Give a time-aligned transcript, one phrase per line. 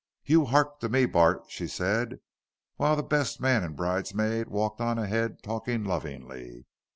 [0.25, 2.17] "You 'ark to me, Bart," said she,
[2.77, 6.65] while the best man and bridesmaid walked on ahead talking lovingly.